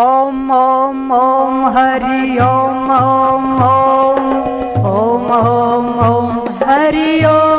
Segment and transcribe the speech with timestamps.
[0.00, 6.30] ॐ ॐ ॐ हरि ॐ ॐ ॐ ॐ ॐ
[6.68, 7.51] हरि ॐ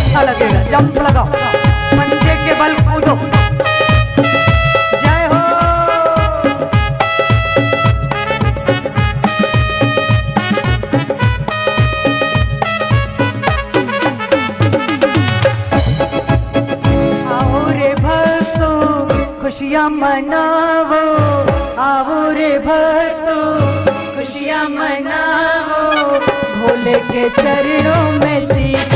[0.00, 1.26] अच्छा लगेगा जंप लगाओ।
[1.96, 3.14] पंजे के बल कूदो।
[5.02, 5.40] जय हो।
[16.30, 18.70] आओ रे भक्तो,
[19.42, 21.02] खुशियाँ मनावो
[21.88, 23.38] आओ रे भक्तो,
[24.16, 25.82] खुशियाँ मनावो
[26.60, 28.89] भोले के चरणों में शीश